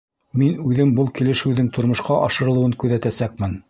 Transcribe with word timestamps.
—Мин 0.43 0.55
үҙем 0.69 0.93
был 1.01 1.11
килешеүҙең 1.21 1.71
тормошҡа 1.79 2.21
ашырылыуын 2.27 2.79
күҙәтәсәкмен. 2.85 3.59